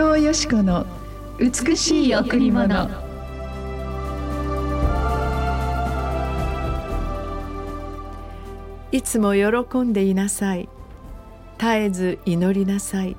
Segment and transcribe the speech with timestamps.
[0.00, 0.86] 藤よし子の
[1.38, 2.88] 美しい贈り物。
[8.92, 10.70] いつも喜んでいなさい。
[11.58, 13.14] 絶えず祈りなさい。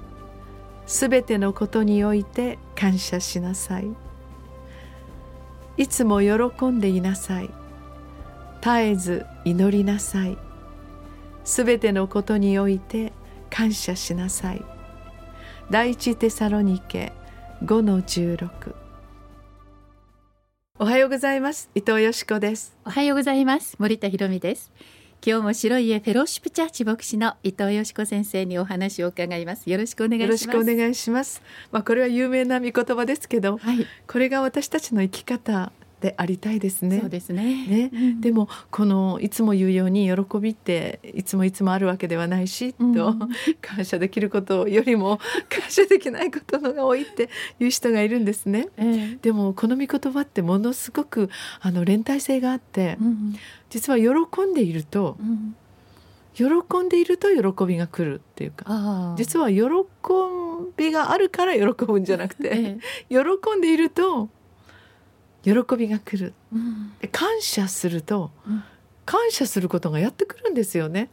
[0.87, 3.87] すべてのことにおいて感謝しなさい。
[5.77, 7.51] いつも喜んでいなさい。
[8.59, 10.35] 絶えず祈りなさい。
[11.43, 13.13] すべてのことにおいて
[13.51, 14.80] 感謝しなさい。
[15.71, 17.13] 第一テサロニケ
[17.63, 18.75] 5の16
[20.79, 21.69] おはようございます。
[21.75, 22.75] 伊藤よしこです。
[22.83, 23.77] おはようございます。
[23.79, 24.69] 森田博美です。
[25.25, 29.69] 今日も白い家フェローシップチャーチ牧師の伊藤よしこ先生にお話を伺います。
[29.69, 30.45] よろしくお願いします。
[30.45, 31.41] よろしくお願いします。
[31.71, 35.71] まあこれは有名な御言葉ですけど、はい、これが私たちの生き方
[36.01, 36.99] でありたいですね。
[36.99, 37.67] そうですね。
[37.67, 43.15] ね、うん、でもこのいつも言うように喜びっていつもいつもあるわけではないし、うん、と
[43.61, 48.67] 感謝できることよりも 感謝できないことのが多いっていう人がいるんですね。
[48.77, 51.29] えー、でもこの御言葉ってものすごく
[51.61, 53.35] あの連帯性があって、うん、
[53.69, 55.17] 実は喜んでいると、
[56.33, 56.45] 喜
[56.83, 59.61] んでいると喜びが来るっていうか実は喜
[60.77, 64.29] びがあるから喜ぶんじゃなくて、えー、 喜んでいると
[65.43, 68.63] 喜びが来る、うん、感謝すると、うん、
[69.05, 71.09] 感謝することがやってくるんですよね。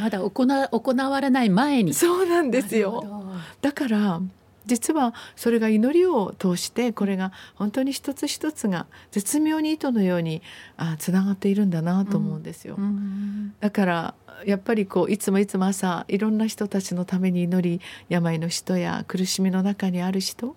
[0.00, 1.94] まだ行行われない前に。
[1.94, 3.24] そうなんですよ。
[3.62, 4.20] だから
[4.66, 10.42] 実はそれが祈りを通してこれが本当に一つ一つが絶妙に糸のように
[10.76, 20.56] あつながっているんだなと思うんですよ、うん、だからやっぱりこういつもいつも朝いろんな人たちのために祈り病の人や苦しみの中にある人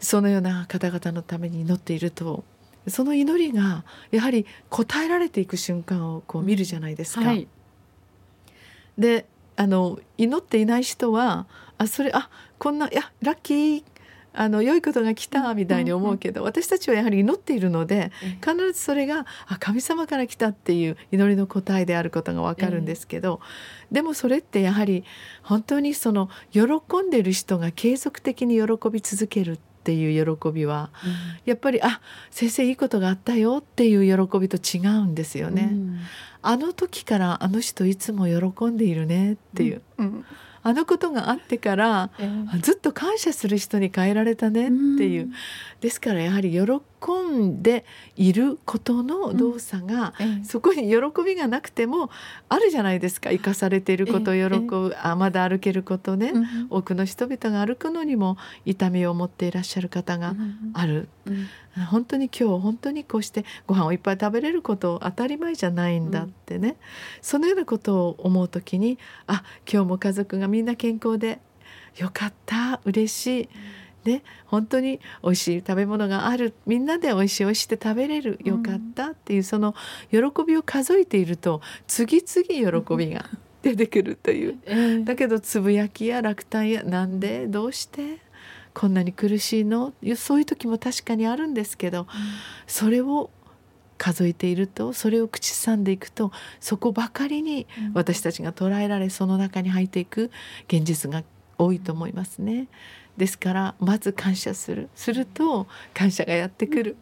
[0.00, 2.44] そのような方々のために祈っていると
[2.88, 7.22] その祈りがやはり応えられていく瞬間をこう見るじゃないですか。
[7.22, 7.48] はい、
[8.96, 9.26] で
[9.56, 11.46] あの祈っていない人は
[11.78, 13.84] あそれあこんないやラッキー
[14.38, 18.12] あの良いことが来たみたいに思うけど、私たちはやはり祈っているので
[18.46, 23.40] 必ずそれがあ神様から来たっていう祈りの答えであることが分かるんですけど、
[23.90, 25.04] でもそれってやはり
[25.42, 26.62] 本当にその喜
[27.06, 31.12] んでいる人が継続的に喜び続けるっていう喜びは、うん、
[31.44, 32.00] やっぱりあ
[32.32, 35.68] 先生いいことがあったよっていう喜びと違うんですよね。
[35.70, 35.98] うん、
[36.42, 39.82] あの時からあの人いつも喜んでいるねっていう。
[39.98, 40.24] うん
[40.66, 45.30] あのことがあってから、えー、ずっと感謝する人に変えられたねっていう、
[45.80, 47.84] ですからやはり喜んで
[48.16, 50.26] いることの動作が、うん。
[50.26, 52.10] えー、そこに喜びがなくても
[52.48, 53.30] あるじゃないですか。
[53.30, 54.98] 生かされていることを喜ぶ、え。
[54.98, 60.34] ー、あまだ歩けることね、うん、多くの人々が歩くのにも痛みを持っていらっしゃる方が
[60.74, 66.76] ある、うん、本当に今日本当にこうしてご飯をいっぱい食べれること当たり前じゃないんだってね、
[67.20, 71.40] そのようなことを思う時にあ今日も家族がみんな健康で
[71.96, 73.48] よかった嬉しい。
[74.04, 76.54] ね、本当に美味しい食べ物がある。
[76.64, 78.38] みんなで美味しい美味しいって食べれる。
[78.44, 79.74] よかったっていう、その
[80.12, 83.28] 喜びを数えていると次々喜びが
[83.62, 87.48] 出てくるという、えー、だけどつぶやきや落胆やなんで？
[87.48, 88.20] どうして？
[88.78, 89.94] こんなに苦しいの？
[90.16, 92.06] そういう時も確かにあるんですけど、うん、
[92.66, 93.30] それを
[93.96, 100.30] 数えているとそれを口ずさんでいくとそこばかりに私たちが捉えられその中に入っていく
[100.68, 101.24] 現実が
[101.56, 102.68] 多いと思いますね。
[103.16, 104.90] ですからまず感謝する。
[104.94, 106.96] すると感謝がやってくる。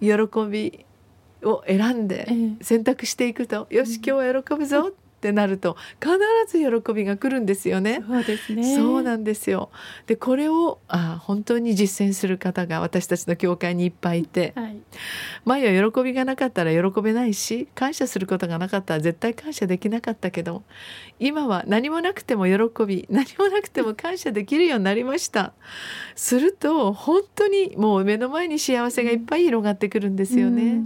[0.00, 0.14] 喜
[0.48, 0.86] び
[1.42, 2.28] を選んで
[2.60, 8.02] 選択していくと、よし今日は喜ぶぞってなると必ず喜びが来るんですよね。
[8.06, 8.76] そうですね。
[8.76, 9.70] そうなんですよ。
[10.06, 14.76] でこれをあ本当に実践する方が私たちの教会にいっぱいいて、はい、
[15.44, 20.62] 前は喜びがなかったら喜べないし感謝することがなかったら絶対感謝できなかったけど
[21.18, 25.54] 今は何もなくても喜び何もなくても感謝できるようになりました。
[26.14, 30.82] すると本当にもう目の前に幸せがいっぱい広がってくるんですよね。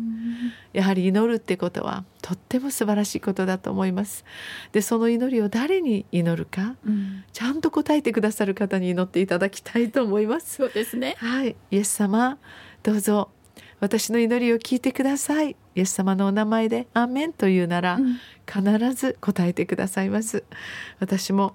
[0.72, 4.24] やはり祈るってことはとっても素晴らしいことだと思います。
[4.72, 10.56] でその祈りを誰に祈るか、うん、ちゃんと答えてくださる方に祈っていただきたいと思います。
[10.56, 11.16] そうですね。
[11.18, 11.56] はい。
[11.70, 12.38] イエス様
[12.82, 13.30] どうぞ。
[13.80, 15.56] 私の祈りを聞いてください。
[15.74, 20.44] イエス様のお名前でアーメンというなら、うん、必ず答えてくださいます。
[20.98, 21.54] 私も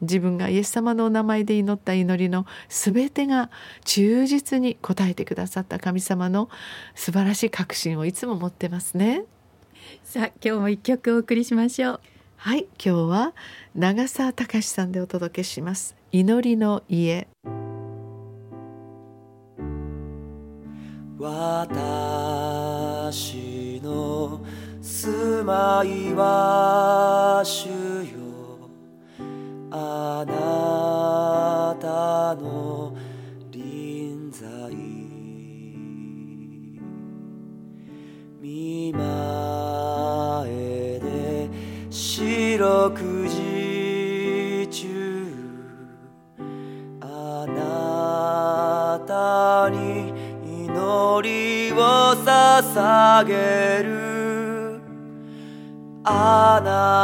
[0.00, 3.50] 自分がイエス様のお名前で祈った祈りの全てが
[3.84, 6.48] 忠実に応えてくださった神様の
[6.94, 9.24] 素晴らしい確信をいつも持ってますね。
[10.04, 12.00] さあ今日も一曲お送りしましょう。
[12.36, 13.34] はい今日は
[13.74, 15.96] 長澤隆さんでお届けします。
[16.12, 17.28] 祈りの家。
[21.18, 21.40] 私
[23.82, 24.40] の
[24.82, 28.15] 住まいは主よ
[29.78, 32.96] あなたの
[33.50, 34.74] 臨在。
[38.40, 39.00] 見前
[40.98, 41.50] で
[41.90, 45.34] 四六時中。
[47.02, 50.10] あなたに
[50.42, 51.76] 祈りを
[52.24, 54.05] 捧げる。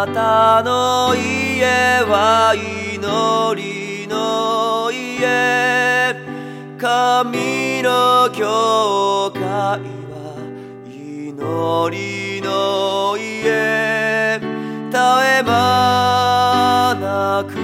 [0.06, 6.16] たの家は祈りの家。
[6.78, 10.36] 神の教会は
[10.88, 13.92] 祈りの家。
[14.90, 17.54] 絶え間なく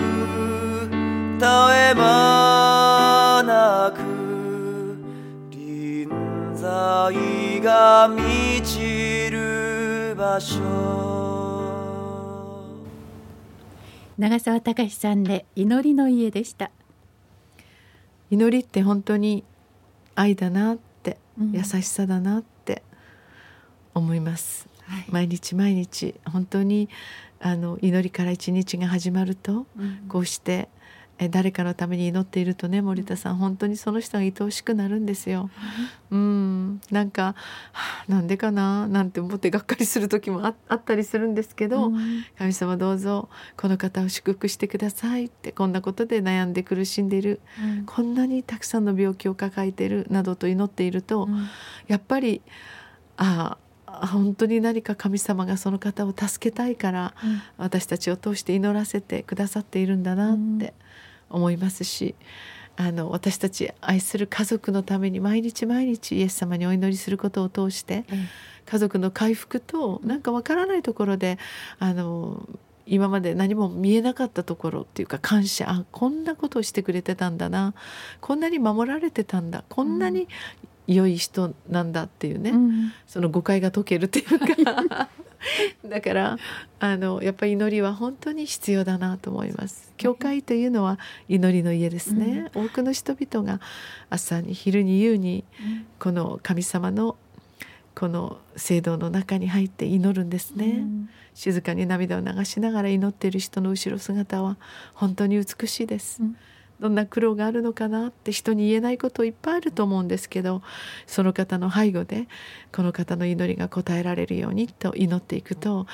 [1.39, 4.01] 絶え間なく
[5.51, 6.09] 臨
[6.55, 11.18] 在が満ちる場所。
[14.19, 16.73] 長澤隆さんで祈りの家でした、
[18.31, 19.45] 祈りって本当に
[20.17, 21.53] 愛だなって、うん。
[21.53, 22.83] 優しさだなって
[23.95, 24.69] 思います。
[24.83, 25.05] はい。
[25.09, 26.89] 毎日毎日本当に
[27.39, 30.09] あの祈りから一日が始まるとうん。
[30.09, 30.69] こうして
[31.19, 35.51] え誰かのために祈っているとね森田さん本当にその人が愛おしくなるんですよ。
[36.11, 36.81] うん。
[36.91, 37.35] なんか、
[37.73, 42.25] はあ、なんでかななんて思ってがっかりする時もああったりするんですけど、うん。
[42.39, 47.85] 神様どうぞこの方を祝福してくださいってこんなことで悩んで苦しんでいるうん。
[47.85, 51.49] こんなにたくさんの病気を抱えているなどと祈っていると、うん。
[51.89, 52.43] やっぱり
[53.17, 57.15] ああ本当に何か神様がその方を助けたいから
[57.57, 60.75] 私たちを通して祈らせてくださっているんだなって
[61.31, 62.15] 思いますし、
[62.77, 68.29] あの私たち愛する家族のために毎日毎日イエス様にお祈りすることを通してえ
[68.67, 71.39] 家族の回復となんかわからないところで
[71.81, 72.49] あの
[72.87, 77.75] 今まで何も見えなかったところっていうか感謝あこんなことをしてくれてたんだな
[78.21, 80.29] こんなに守られてたんだこんなに
[80.87, 82.93] 良い人なんだっていうね、うん。
[83.07, 85.09] その誤解が解けるっていうか
[85.85, 86.39] だから
[86.81, 89.93] あのやっぱり祈りは本当に必要だなと思います。
[89.97, 90.99] 教会というのは
[91.29, 92.51] 祈りの家ですね。
[92.55, 93.61] 多くの人々が
[94.11, 95.45] 朝に昼に夕に
[95.99, 97.17] この神様の
[97.95, 100.67] この聖堂の中に入って祈るんですね。
[100.67, 104.57] うん静かに涙を流しながら祈っている人の後ろ姿は
[104.93, 106.21] 本当に美しいです。
[106.21, 106.37] うん
[106.81, 110.63] どんな苦労があるのかなって人に言えないこといっぱいあると思うんですけど
[111.07, 112.29] その方の背後で
[112.73, 115.87] この方の祈りが応えられるようにと祈っていくと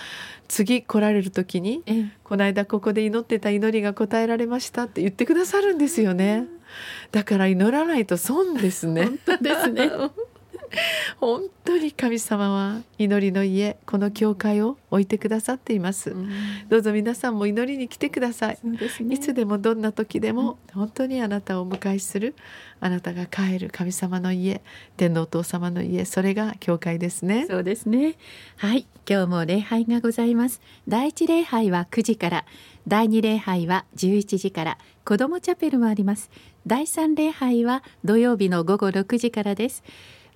[0.48, 6.46] 次来られる時にええ「この間ここで祈ってた祈りが応えられました」って言ってくださるんですよね。
[7.12, 9.04] だから祈らないと損ですね。
[9.04, 9.90] 本当ですね
[11.21, 16.11] 本当に神様は祈りの家この教会を置いてくださっています。
[16.11, 16.31] うん
[16.69, 18.59] どうぞ皆さんも祈りに来てください。
[18.62, 18.79] ね
[19.11, 22.35] いつでもどんな時でも本当にあなたをお迎えする
[22.81, 24.61] あなたが帰る神様の家
[24.97, 27.47] 天皇お父様の家それが教会ですね。
[27.49, 28.17] そうですね。
[28.56, 30.61] はい、今日も礼拝がございます。
[30.88, 32.44] 第一礼拝は9時から、
[32.87, 36.31] 第二礼拝は11時から、子どもチャペルもあります。
[36.67, 39.82] 第三礼拝は土曜日の午後6時からです。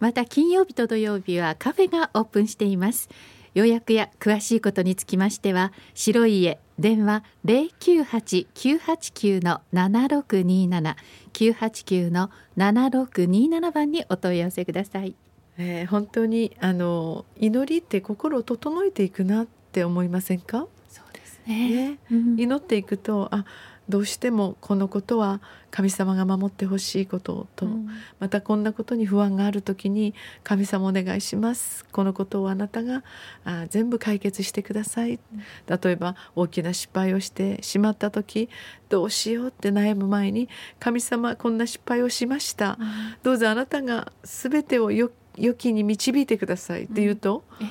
[0.01, 3.09] また金曜日と土曜日はカフェがオープンしています。
[3.55, 10.97] 予約や詳しいことにつきましては、白い家電話098-989の7627
[11.33, 15.15] 989の7627番にお問い合わせください。
[15.57, 22.39] えー本当にあの祈りって心を整えていくなって思いませんか、そうですね、うん。
[22.39, 23.45] 祈っていくとあ
[23.89, 25.41] どうしてもこのことは
[25.71, 27.89] 神様が守ってほしいことと、うん。
[28.19, 30.15] またこんなことに不安がある時に
[30.45, 31.85] 神様お願いします。
[31.87, 33.03] このことをあなたが
[33.45, 35.19] あ全部解決してください、
[35.67, 38.49] 例えば大きな失敗をしてしまった時
[38.89, 42.79] どうしようって悩む前に神様こんな失敗をしました、
[43.23, 47.67] どうぞあなたが全てをよ良きに導いてくださいって言うと、ええ。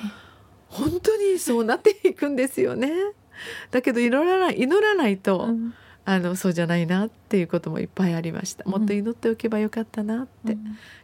[0.68, 2.92] 本当にそうなっていくんですよね。
[3.70, 5.74] だけど祈らない祈らないと、うん
[6.10, 8.64] あのそうじゃないなっていうこともいっぱいありました。
[8.64, 10.56] もっと祈っておけばよかったなって、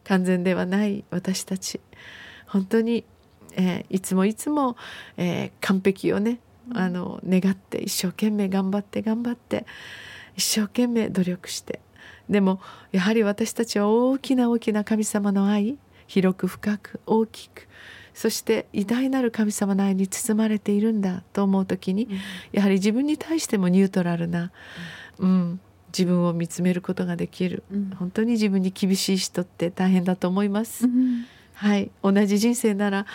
[0.02, 1.78] 完全ではない私たち。
[2.46, 3.04] 本当に、
[3.52, 4.78] えーいつもいつも、
[5.18, 6.40] えー完璧をね
[6.72, 9.66] あの願って一生懸命頑張って頑張って
[10.36, 11.80] 一生懸命努力して。
[12.30, 15.76] でもやはり私たちは大きな大きな神様の愛。
[16.06, 17.66] 広く深く大きく
[18.14, 22.08] そして偉大なる神様の愛に包まれているんだと思う時に
[22.52, 24.52] やはり自分に対してもニュートラルな、
[25.18, 27.62] うん、自分を見つめることができる。
[27.72, 27.90] うん。
[27.90, 30.86] 本当に自分に厳しい人って大変だと思います。
[30.86, 31.26] うん。
[31.54, 33.06] はい、同じ人生なら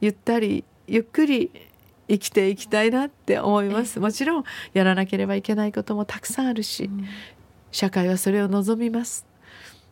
[0.00, 1.50] ゆったりゆっくり
[2.08, 3.98] 生きていきたいなって思います。
[3.98, 6.88] もちろんやらなければいけないこともたくさんあるし、
[7.70, 9.26] 社会はそれを望みます。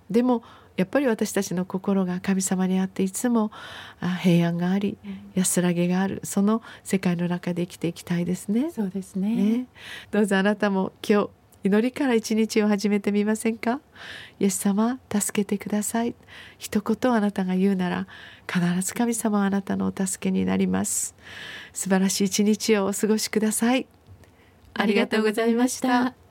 [0.08, 0.42] でも
[0.76, 3.50] やっぱり私たちの心が神様にあっていつも
[4.00, 4.98] あ平安があり
[5.34, 8.70] 安らぎがあるその世界の中で生きていきたいですね。
[8.70, 9.34] そうですね。
[9.34, 9.66] ね、
[10.10, 11.30] どうぞあなたも今日
[11.64, 13.80] 祈りから一日を始めてみませんか？
[14.38, 16.14] イエス様助けてください。
[16.58, 18.06] 一言あなたが言うなら
[18.46, 21.14] 必ず神様はあなたのお助けになります。
[21.72, 23.86] 素晴らしい一日をお過ごしください。
[24.74, 26.14] ありがとうございました